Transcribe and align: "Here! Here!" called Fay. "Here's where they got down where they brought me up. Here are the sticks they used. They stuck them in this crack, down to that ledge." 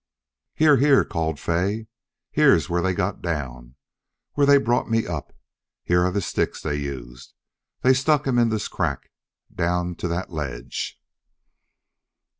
"Here! 0.55 0.77
Here!" 0.77 1.05
called 1.05 1.39
Fay. 1.39 1.85
"Here's 2.31 2.67
where 2.67 2.81
they 2.81 2.95
got 2.95 3.21
down 3.21 3.75
where 4.33 4.47
they 4.47 4.57
brought 4.57 4.89
me 4.89 5.05
up. 5.05 5.31
Here 5.83 6.01
are 6.03 6.11
the 6.11 6.21
sticks 6.21 6.59
they 6.59 6.77
used. 6.77 7.35
They 7.81 7.93
stuck 7.93 8.23
them 8.23 8.39
in 8.39 8.49
this 8.49 8.67
crack, 8.67 9.11
down 9.53 9.93
to 9.97 10.07
that 10.07 10.31
ledge." 10.33 10.99